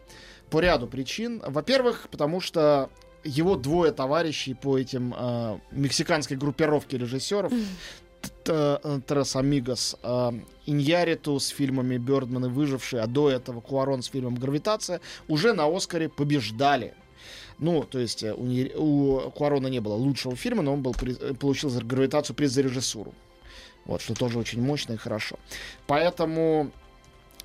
[0.49, 1.41] по ряду причин.
[1.45, 2.89] Во-первых, потому что
[3.23, 7.51] его двое товарищей по этим э, мексиканской группировке режиссеров,
[8.43, 10.31] Трес Амигос, э,
[10.65, 15.65] Иньяриту с фильмами Бёрдман и Выживший, а до этого Куарон с фильмом Гравитация, уже на
[15.67, 16.93] Оскаре побеждали.
[17.59, 20.91] Ну, то есть э, у, Нья- у Куарона не было лучшего фильма, но он был,
[20.93, 23.13] приз- э, получил за гравитацию приз за режиссуру.
[23.85, 25.37] Вот, что тоже очень мощно и хорошо.
[25.87, 26.71] Поэтому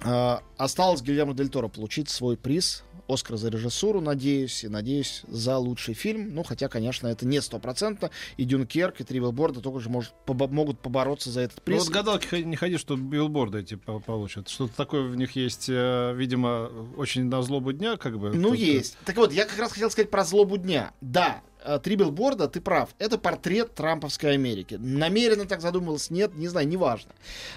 [0.00, 5.56] э, осталось Гильермо Дель Торо получить свой приз Оскар за режиссуру, надеюсь, и надеюсь за
[5.56, 6.34] лучший фильм.
[6.34, 8.10] Ну, хотя, конечно, это не стопроцентно.
[8.36, 11.84] И Дюнкерк, и Три билборда только же может, побо- могут побороться за этот Ну приз.
[11.84, 14.48] вот гадалки не ходи, что билборды эти по- получат.
[14.50, 18.34] Что-то такое в них есть, э, видимо, очень на злобу дня, как бы.
[18.34, 18.98] Ну, Тут- есть.
[19.06, 20.92] Так вот, я как раз хотел сказать про злобу дня.
[21.00, 22.88] Да, э, три билборда, ты прав.
[22.98, 24.76] Это портрет Трамповской Америки.
[24.80, 27.12] Намеренно так задумывался, нет, не знаю, неважно.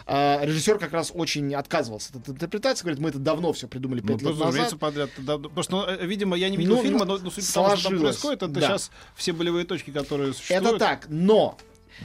[0.06, 4.08] А, режиссер как раз очень отказывался от интерпретации, говорит, мы это давно все придумали Ну,
[4.08, 4.80] пять лет просто, разумеется, назад.
[4.80, 5.10] подряд.
[5.20, 7.46] Да, Потому что, ну, э, видимо, я не видел Ну, фильма, ну, но, но суть
[7.46, 8.62] в том, что там происходит, это да.
[8.62, 10.66] сейчас все болевые точки, которые существуют.
[10.66, 11.58] Это так, но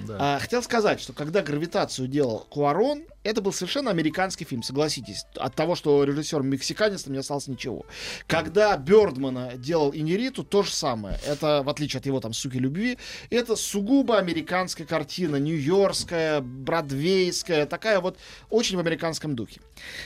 [0.07, 0.37] Да.
[0.37, 5.27] а, хотел сказать, что когда гравитацию делал Куарон, это был совершенно американский фильм, согласитесь.
[5.37, 7.87] От того, что режиссер мексиканец, там не осталось ничего.
[8.27, 11.18] Когда Бёрдмана делал Инериту, то же самое.
[11.27, 12.99] Это, в отличие от его там «Суки любви»,
[13.31, 18.18] это сугубо американская картина, нью-йоркская, бродвейская, такая вот
[18.51, 19.61] очень в американском духе.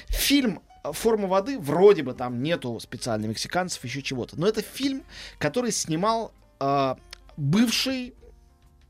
[0.08, 4.40] Фильм Форма воды вроде бы там нету специально мексиканцев, еще чего-то.
[4.40, 5.02] Но это фильм,
[5.38, 6.96] который снимал а,
[7.36, 8.14] бывший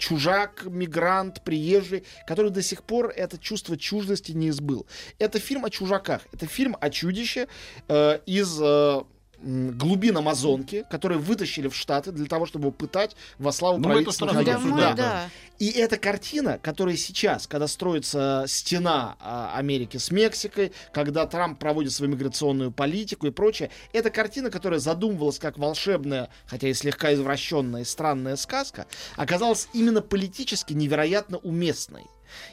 [0.00, 4.86] чужак, мигрант, приезжий, который до сих пор это чувство чуждости не избыл.
[5.18, 6.22] Это фильм о чужаках.
[6.32, 7.46] Это фильм о чудище
[7.88, 9.02] э, из э,
[9.42, 14.26] глубин Амазонки, которые вытащили в Штаты для того, чтобы пытать во славу Ну, это правительства.
[14.26, 15.30] раз Да, обсуждали, да.
[15.58, 21.92] И эта картина, которая сейчас, когда строится стена а, Америки с Мексикой, когда Трамп проводит
[21.92, 27.82] свою миграционную политику и прочее, это картина, которая задумывалась как волшебная, хотя и слегка извращенная
[27.82, 32.06] и странная сказка, оказалась именно политически невероятно уместной.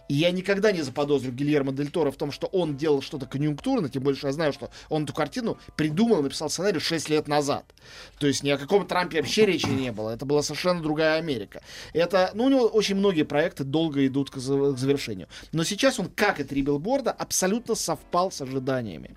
[0.09, 3.89] И я никогда не заподозрю Гильермо Дель Торо в том, что он делал что-то конъюнктурно,
[3.89, 7.65] тем что я знаю, что он эту картину придумал, написал сценарий 6 лет назад.
[8.19, 10.11] То есть ни о каком Трампе вообще речи не было.
[10.11, 11.61] Это была совершенно другая Америка.
[11.93, 15.27] Это, ну, у него очень многие проекты долго идут к, за- к завершению.
[15.51, 19.15] Но сейчас он, как и три билборда, абсолютно совпал с ожиданиями.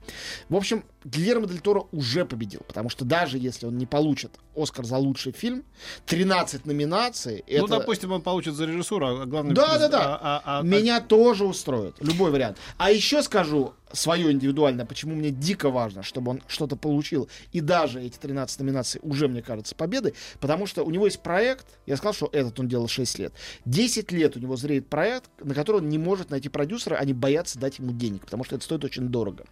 [0.49, 4.85] В общем, Гильермо Дель Торо уже победил, потому что даже если он не получит Оскар
[4.85, 5.65] за лучший фильм,
[6.07, 7.79] 13 номинаций, Ну, это...
[7.79, 9.55] допустим, он получит за режиссуру, а главное...
[9.55, 10.01] Да, да, да.
[10.17, 11.95] а- а- а- Меня тоже устроит.
[12.01, 12.59] Любой вариант.
[12.77, 17.29] А еще скажу свое индивидуально, почему мне дико важно, чтобы он что-то получил.
[17.53, 20.15] И даже эти 13 номинаций уже, мне кажется, победой.
[20.41, 21.67] Потому что у него есть проект.
[21.87, 23.33] Я сказал, что этот он делал 6 лет.
[23.65, 26.97] 10 лет у него зреет проект, на который он не может найти продюсера.
[26.97, 29.45] Они боятся дать ему денег, потому что это стоит очень дорого.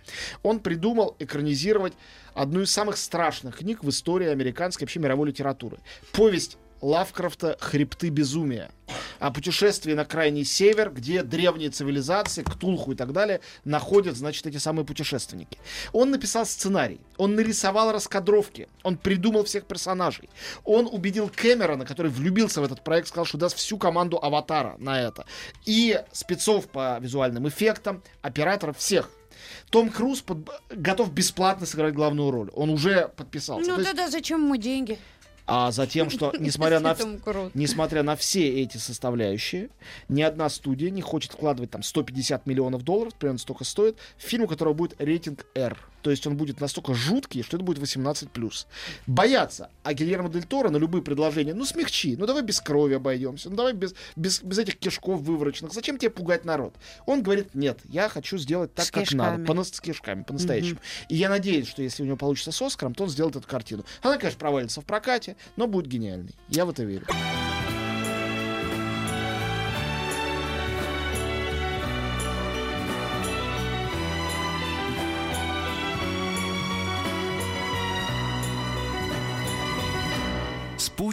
[0.43, 1.95] Он придумал экранизировать
[2.35, 5.79] одну из самых страшных книг в истории американской вообще мировой литературы.
[6.13, 8.71] Повесть Лавкрафта «Хребты безумия»
[9.19, 14.59] о путешествии на крайний север, где древние цивилизации, Ктулху и так далее, находят, значит, эти
[14.59, 15.59] самые путешественники.
[15.93, 20.31] Он написал сценарий, он нарисовал раскадровки, он придумал всех персонажей.
[20.65, 25.01] Он убедил Кэмерона, который влюбился в этот проект, сказал, что даст всю команду «Аватара» на
[25.01, 25.27] это.
[25.67, 29.11] И спецов по визуальным эффектам, операторов, всех.
[29.71, 32.51] Том Круз под- готов бесплатно сыграть главную роль.
[32.55, 33.69] Он уже подписался.
[33.69, 34.99] Ну То есть- тогда зачем ему деньги?
[35.49, 36.95] А затем, что, несмотря на,
[37.55, 39.71] несмотря на все эти составляющие,
[40.11, 44.45] ни одна студия не хочет вкладывать там 150 миллионов долларов, примерно столько стоит, в фильм,
[44.45, 45.79] у которого будет рейтинг R.
[46.03, 48.67] То есть он будет настолько жуткий, что это будет 18+.
[49.07, 49.71] Боятся.
[49.83, 53.57] А Гильермо Дель Торо на любые предложения, ну смягчи, ну давай без крови обойдемся, ну
[53.57, 55.73] давай без, без, без этих кишков вывороченных.
[55.73, 56.75] Зачем тебе пугать народ?
[57.07, 59.43] Он говорит, нет, я хочу сделать так, С как кишками.
[59.43, 59.55] надо.
[59.55, 60.79] По, с кишками, по-настоящему.
[61.09, 63.85] И я надеюсь, что если у него получится с Оскаром, то он сделает эту картину.
[64.03, 66.35] Она, конечно, провалится в прокате, но будет гениальной.
[66.49, 67.07] Я в это верю.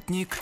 [0.05, 0.37] Спутник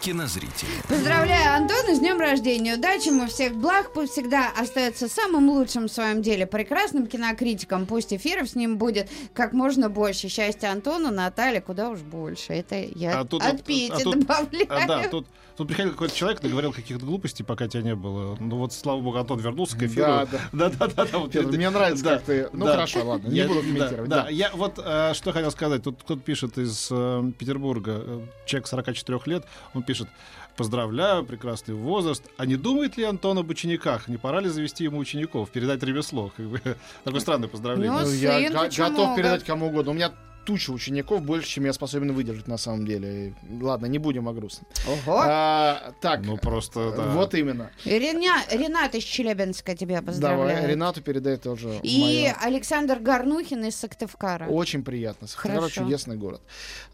[0.00, 0.70] кинозрителя.
[0.88, 2.74] Поздравляю Антона с днем рождения.
[2.76, 3.92] Удачи ему, всех благ.
[3.92, 6.46] Пусть всегда остается самым лучшим в своем деле.
[6.46, 7.86] Прекрасным кинокритиком.
[7.86, 10.28] Пусть эфиров с ним будет как можно больше.
[10.28, 12.54] Счастья Антону, Наталье куда уж больше.
[12.54, 14.66] Это я А тут от Пети а тут- добавляю.
[14.70, 18.36] А, да, тут, тут приходил какой-то человек, наговорил каких-то глупостей, пока тебя не было.
[18.40, 20.06] Ну вот, слава богу, Антон вернулся к эфиру.
[20.06, 20.38] Да, да.
[20.52, 21.04] да, да, да.
[21.12, 22.48] да, вот мне нравится, да, как ты...
[22.52, 22.72] Ну, да.
[22.72, 24.08] хорошо, ладно, не Я- буду да, комментировать.
[24.10, 25.82] Да, Да, я вот э, что хотел сказать.
[25.82, 30.08] Тут кто-то пишет из э, Петербурга, э, человек 44 лет, он пишет,
[30.56, 32.22] поздравляю, прекрасный возраст.
[32.36, 34.06] А не думает ли Антон об учениках?
[34.08, 36.30] Не пора ли завести ему учеников, передать ремесло?
[36.36, 36.60] Как бы,
[37.04, 37.90] такое странное поздравление.
[37.92, 38.88] Ну, Ну, я сын, го- почему?
[38.90, 39.90] готов передать кому угодно.
[39.90, 40.12] У меня
[40.50, 43.34] туча учеников больше, чем я способен выдержать на самом деле.
[43.60, 44.66] Ладно, не будем о грустном.
[44.88, 45.22] Ого.
[45.24, 47.02] А, так, Ну, просто, да.
[47.10, 47.70] вот именно.
[47.84, 50.56] Реня- Ренат из Челябинска тебя поздравляет.
[50.56, 51.78] Давай, Ренату передай тоже.
[51.84, 52.34] И моё.
[52.42, 54.46] Александр Гарнухин из Сыктывкара.
[54.46, 55.28] Очень приятно.
[55.28, 55.82] Сыктывкар Хорошо.
[55.82, 56.40] чудесный город.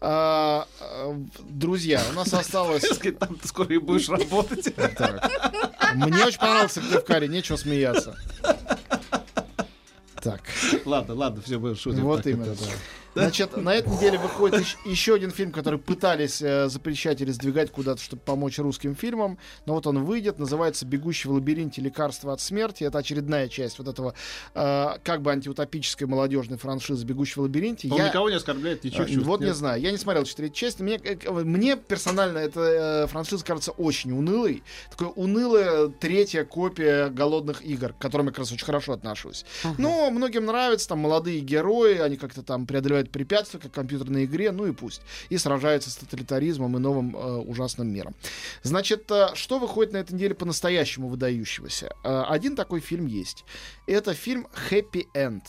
[0.01, 1.15] А, а,
[1.49, 2.83] друзья, у нас осталось...
[3.19, 4.67] Там ты скоро и будешь работать.
[5.95, 8.15] Мне очень понравился Сыктывкаре, нечего смеяться.
[10.21, 10.41] Так,
[10.85, 12.03] Ладно, ладно, все, мы шутим.
[12.03, 12.51] вот Так, именно.
[12.51, 12.69] это, да.
[13.15, 17.71] Значит, на этой неделе выходит ещ- еще один фильм, который пытались э, запрещать или сдвигать
[17.71, 19.39] куда-то, чтобы помочь русским фильмам.
[19.65, 21.81] Но вот он выйдет, называется «Бегущий в лабиринте.
[21.81, 22.83] Лекарство от смерти».
[22.83, 24.13] Это очередная часть вот этого
[24.53, 27.87] э, как бы антиутопической молодежной франшизы «Бегущий в лабиринте».
[27.91, 29.55] Он Я- никого не оскорбляет, ничего Э, Вот не нет?
[29.55, 30.83] знаю, я не смотрел четыре части.
[30.83, 34.61] Мне, э, мне персонально эта э, франшиза кажется очень унылой.
[34.91, 39.43] Такое унылая третья копия голодных игр, к которым я как раз очень хорошо отношусь.
[39.79, 44.51] Но многим нравится, там молодые герои, они как-то там преодолевают препятствия, как в компьютерной игре,
[44.51, 45.01] ну и пусть.
[45.29, 48.15] И сражаются с тоталитаризмом и новым э, ужасным миром.
[48.63, 51.93] Значит, э, что выходит на этой неделе по-настоящему выдающегося?
[52.03, 53.45] Э, один такой фильм есть.
[53.87, 55.43] Это фильм «Happy End».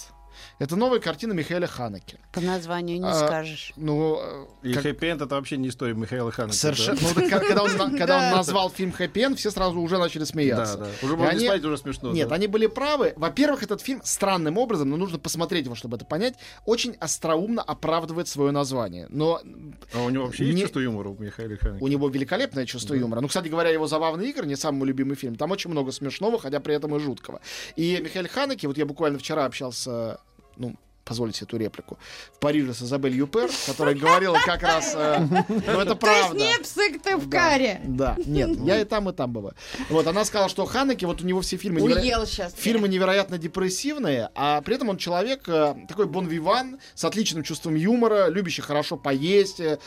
[0.58, 2.18] Это новая картина Михаила Ханеке.
[2.32, 3.72] По названию не А, скажешь.
[3.76, 6.54] Ну, э, И как- хэппи-энд это вообще не история Михаила Ханека.
[6.56, 6.98] Совершенно.
[7.00, 8.36] Ну, так, ка- когда он, когда он Да.
[8.36, 10.76] назвал фильм «Хэппи Энд», все сразу уже начали Да, смеяться.
[10.78, 10.86] да.
[11.02, 12.12] Уже И можно они- не смотреть, уже смешно.
[12.12, 12.34] Нет, да.
[12.34, 13.14] они были правы.
[13.16, 16.34] Во-первых, этот фильм странным образом, но нужно посмотреть его, чтобы это понять,
[16.66, 19.06] очень остроумно оправдывает свое название.
[19.10, 19.40] Но
[19.94, 21.82] А у него вообще есть не- чувство юмора у Михаила Ханека?
[21.84, 23.20] у него великолепное чувство юмора.
[23.20, 25.34] Ну, кстати говоря, его «Забавные игры» не самый мой любимый фильм.
[25.36, 27.40] Там очень много смешного, хотя при этом и жуткого.
[27.76, 30.18] И Михаил Ханеке, вот я буквально вчера общался,
[30.58, 30.74] ну,
[31.08, 31.98] позвольте эту реплику,
[32.34, 34.92] в Париже с Изабель Юпер, которая говорила как раз...
[34.94, 35.36] э, Ну,
[35.80, 36.38] это То есть правда.
[36.38, 37.80] не в Сыктывкаре.
[37.84, 39.54] Да, нет, я и там, и там бываю.
[39.88, 41.80] Вот, она сказала, что Ханеке, вот у него все фильмы...
[41.80, 42.54] неверо- Уел сейчас.
[42.54, 48.28] Фильмы невероятно депрессивные, а при этом он человек э, такой бон-виван, с отличным чувством юмора,
[48.28, 49.78] любящий хорошо поесть, э,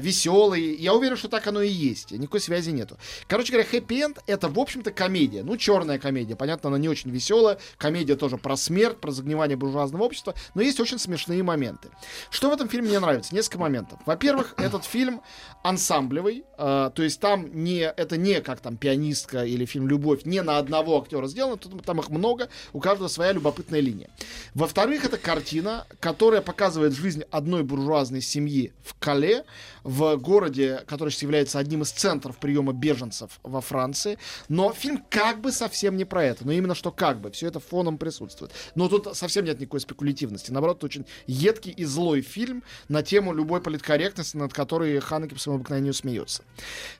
[0.00, 0.74] веселый.
[0.76, 2.10] Я уверен, что так оно и есть.
[2.12, 2.96] Никакой связи нету.
[3.28, 5.42] Короче говоря, хэппи-энд— это, в общем-то, комедия.
[5.42, 6.36] Ну, черная комедия.
[6.36, 7.58] Понятно, она не очень веселая.
[7.76, 10.34] Комедия тоже про смерть, про загнивание буржуазного общества.
[10.54, 11.88] Но есть очень смешные моменты.
[12.30, 13.34] Что в этом фильме мне нравится?
[13.34, 13.98] Несколько моментов.
[14.06, 15.20] Во-первых, этот фильм
[15.62, 16.44] ансамблевый.
[16.58, 20.58] э, то есть там не, это не как там пианистка или фильм «Любовь», не на
[20.58, 21.56] одного актера сделано.
[21.56, 24.10] Тут, там их много, у каждого своя любопытная линия.
[24.54, 29.44] Во-вторых, это картина, которая показывает жизнь одной буржуазной семьи в Кале,
[29.82, 34.18] в городе, который является одним из центров приема беженцев во Франции.
[34.48, 36.44] Но фильм как бы совсем не про это.
[36.46, 37.30] Но именно что как бы.
[37.30, 38.52] Все это фоном присутствует.
[38.74, 40.25] Но тут совсем нет никакой спекулятивности.
[40.52, 45.40] Наоборот, это очень едкий и злой фильм на тему любой политкорректности, над которой Ханеке по
[45.40, 46.42] своему обыкновению смеется.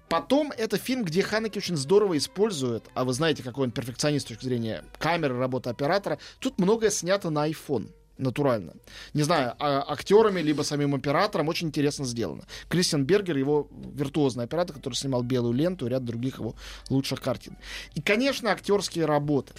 [0.09, 4.29] Потом это фильм, где Ханеке очень здорово использует, а вы знаете, какой он перфекционист с
[4.29, 8.73] точки зрения камеры, работы оператора, тут многое снято на iPhone натурально.
[9.15, 12.45] Не знаю, а- актерами, либо самим оператором очень интересно сделано.
[12.69, 16.55] Кристиан Бергер, его виртуозный оператор, который снимал «Белую ленту» и ряд других его
[16.89, 17.57] лучших картин.
[17.95, 19.53] И, конечно, актерские работы.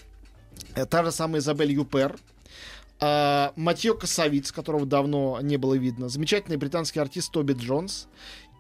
[0.76, 2.18] Э, Та же самая Изабель Юпер,
[3.00, 8.08] а, Матье Косовиц, которого давно не было видно, замечательный британский артист Тоби Джонс.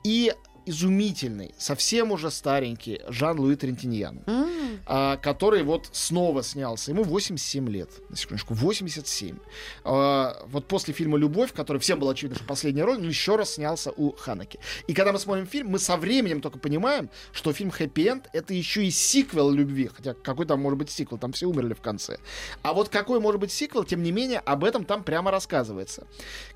[0.03, 0.33] И
[0.67, 6.91] изумительный, совсем уже старенький Жан-Луи Трентиньян, М, а, который вот снова снялся.
[6.91, 7.89] Ему 87 лет.
[8.09, 9.37] На секундочку, 87.
[9.83, 13.55] А, вот после фильма «Любовь», который всем было очевидно, что последняя роль, он еще раз
[13.55, 14.59] снялся у Ханаки.
[14.87, 18.53] И когда мы смотрим фильм, мы со временем только понимаем, что фильм «Хэппи Энд»— это
[18.53, 19.89] еще и сиквел «Любви».
[19.93, 21.17] Хотя какой там может быть сиквел?
[21.17, 22.17] Там все умерли в конце.
[22.61, 26.07] А вот какой может быть сиквел, тем не менее, об этом там прямо рассказывается.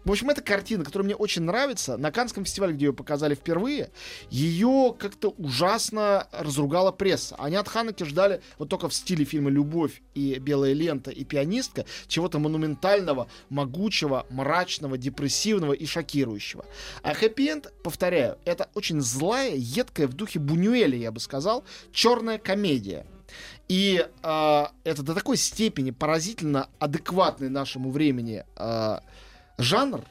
[0.03, 1.97] В общем, это картина, которая мне очень нравится.
[1.97, 3.91] На Канском фестивале, где ее показали впервые,
[4.29, 7.35] ее как-то ужасно разругала пресса.
[7.37, 11.85] Они от Ханаки ждали вот только в стиле фильма «Любовь» и «Белая лента» и «Пианистка»
[12.07, 16.65] чего-то монументального, могучего, мрачного, депрессивного и шокирующего.
[17.03, 23.05] А хэппи-энд, повторяю, это очень злая, едкая в духе Бунюэля, я бы сказал, черная комедия.
[23.67, 28.97] И э, это до такой степени поразительно адекватный нашему времени э,
[29.57, 30.01] жанр,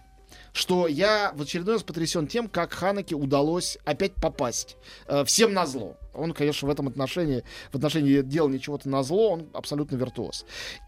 [0.52, 4.76] что я в очередной раз потрясен тем, как Ханаке удалось опять попасть.
[5.06, 5.96] Э, всем на зло.
[6.14, 10.44] Он, конечно, в этом отношении, в отношении делания чего-то на зло, он абсолютно виртуоз.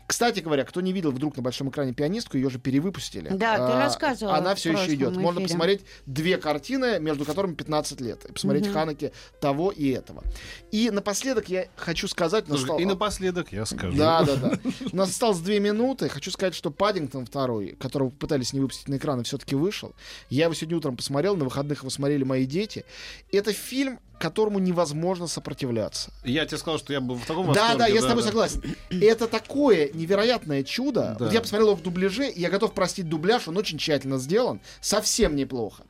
[0.07, 3.29] Кстати говоря, кто не видел вдруг на большом экране пианистку, ее же перевыпустили.
[3.31, 5.17] Да, ты А, рассказывала Она все еще идет.
[5.17, 5.49] Можно эфире.
[5.49, 8.25] посмотреть две картины, между которыми 15 лет.
[8.27, 8.75] И посмотреть Мгм.
[8.75, 10.23] Ханаке того и этого.
[10.71, 12.47] И напоследок я хочу сказать...
[12.47, 13.97] Слушай, настал- И напоследок я скажу.
[13.97, 14.59] Да, да, да.
[14.93, 16.09] У нас осталось две минуты.
[16.09, 19.95] Хочу сказать, что Паддингтон второй, которого пытались не выпустить на экраны, все-таки вышел.
[20.29, 22.85] Я его сегодня утром посмотрел, на выходных его смотрели мои дети.
[23.31, 26.11] Это фильм, которому невозможно сопротивляться.
[26.25, 27.79] Я тебе сказал, что я был в таком Да, восторге.
[27.79, 28.29] да, я с тобой да.
[28.29, 28.63] согласен.
[28.91, 31.17] Это такое невероятное чудо.
[31.19, 31.25] Да.
[31.27, 34.61] Вот я посмотрел его в дубляже, и я готов простить дубляж, он очень тщательно сделан,
[34.81, 35.85] совсем неплохо.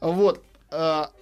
[0.00, 0.42] Вот.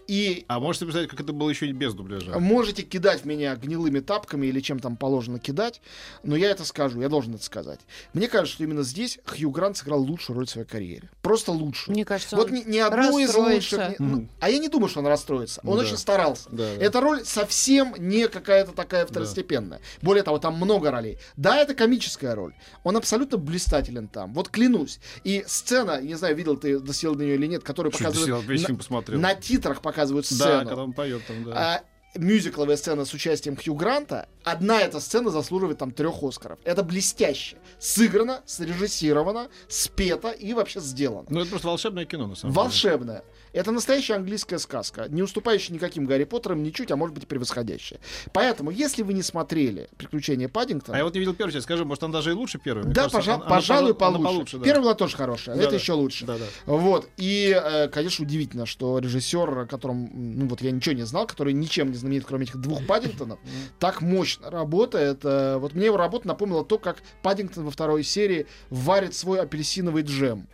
[0.07, 2.39] И А можете представить, как это было еще и без дубляжа?
[2.39, 5.81] Можете кидать в меня гнилыми тапками или чем там положено кидать,
[6.23, 7.81] но я это скажу, я должен это сказать.
[8.13, 11.09] Мне кажется, что именно здесь Хью Грант сыграл лучшую роль в своей карьере.
[11.23, 11.95] Просто лучшую.
[11.95, 13.99] Мне кажется, Вот он ни, ни одну из лучших.
[13.99, 15.61] ни- ну, а я не думаю, что он расстроится.
[15.65, 15.85] Он Да.
[15.85, 16.49] очень старался.
[16.51, 16.85] Да, да.
[16.85, 19.81] Эта роль совсем не какая-то такая второстепенная.
[20.03, 21.19] Более того, там много ролей.
[21.37, 22.55] Да, это комическая роль.
[22.83, 24.35] Он абсолютно блистателен там.
[24.35, 24.99] Вот клянусь.
[25.25, 28.31] И сцена, не знаю, видел ты, досел до нее или нет, которая показывает...
[28.31, 28.41] досел?
[28.43, 29.21] Весь на- фильм посмотрел.
[29.21, 30.69] на титрах показывают Да, сцену.
[30.69, 31.53] когда он поет там, да.
[31.55, 36.59] А, мюзикловая сцена с участием Хью Гранта, одна эта сцена заслуживает там трех Оскаров.
[36.65, 37.57] Это блестяще.
[37.79, 41.27] Сыграно, срежиссировано, спето и вообще сделано.
[41.29, 42.63] Ну, это просто волшебное кино, на самом деле.
[42.65, 43.25] Волшебное.
[43.53, 48.01] Это настоящая английская сказка, не уступающая никаким Гарри Поттерам ничуть, а может быть превосходящая.
[48.33, 51.65] Поэтому, если вы не смотрели «Приключения Паддингтона», А я вот не видел первую часть.
[51.65, 52.83] Скажи, может, он даже и лучше первой?
[52.85, 54.59] Да, кажется, пожа- она- она пожалуй, пожа- она получше.
[54.59, 54.65] да.
[54.65, 55.77] Первая была тоже хорошая, а Да, это да.
[55.77, 56.27] еще лучше.
[56.27, 56.45] Да, да.
[56.67, 57.09] Вот.
[57.17, 61.53] И, э, конечно, удивительно, что режиссер, о котором, ну вот я ничего не знал, который
[61.53, 63.39] ничем не знаменит, кроме этих двух Паддингтонов,
[63.79, 65.21] так мощно работает.
[65.25, 70.03] Э, Вот мне его работа напомнила то, как Паддингтон во второй серии варит свой апельсиновый
[70.03, 70.47] джем.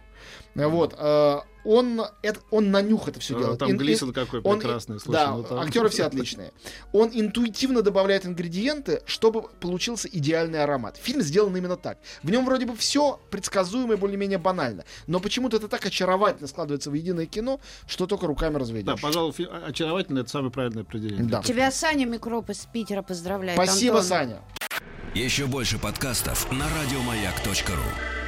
[0.54, 0.94] Э, Вот.
[0.98, 3.58] э, Он, это, он на нюх это все делает.
[3.58, 4.98] Там Ин- Глисон какой он- прекрасный.
[4.98, 6.52] слушай, да, ну там- актеры все отличные.
[6.94, 10.96] Он интуитивно добавляет ингредиенты, чтобы получился идеальный аромат.
[10.96, 11.98] Фильм сделан именно так.
[12.22, 14.84] В нем вроде бы все предсказуемо и более-менее банально.
[15.06, 18.98] Но почему-то это так очаровательно складывается в единое кино, что только руками Да, разведешь.
[19.02, 21.24] пожалуй, фи- очаровательно, это самое правильное определение.
[21.28, 21.42] Да.
[21.42, 23.58] Тебя Саня Микроп из Питера поздравляет.
[23.62, 24.08] Спасибо, Антон.
[24.08, 24.40] Саня.
[25.14, 28.19] Еще больше подкастов на радиомаяк.ру.